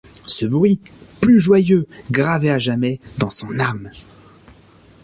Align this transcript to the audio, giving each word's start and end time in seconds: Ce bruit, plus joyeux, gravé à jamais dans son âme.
Ce 0.25 0.47
bruit, 0.47 0.79
plus 1.21 1.39
joyeux, 1.39 1.85
gravé 2.09 2.49
à 2.49 2.57
jamais 2.57 2.99
dans 3.19 3.29
son 3.29 3.59
âme. 3.59 3.91